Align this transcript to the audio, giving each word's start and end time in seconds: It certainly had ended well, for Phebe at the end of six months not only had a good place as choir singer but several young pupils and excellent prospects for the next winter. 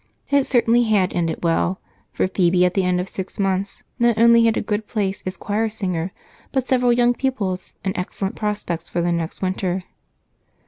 It 0.31 0.45
certainly 0.47 0.85
had 0.85 1.13
ended 1.13 1.43
well, 1.43 1.79
for 2.11 2.27
Phebe 2.27 2.65
at 2.65 2.73
the 2.73 2.81
end 2.83 2.99
of 2.99 3.07
six 3.07 3.37
months 3.37 3.83
not 3.99 4.17
only 4.17 4.45
had 4.45 4.57
a 4.57 4.61
good 4.63 4.87
place 4.87 5.21
as 5.27 5.37
choir 5.37 5.69
singer 5.69 6.11
but 6.51 6.67
several 6.67 6.91
young 6.91 7.13
pupils 7.13 7.75
and 7.85 7.95
excellent 7.95 8.33
prospects 8.35 8.89
for 8.89 9.01
the 9.03 9.11
next 9.11 9.43
winter. 9.43 9.83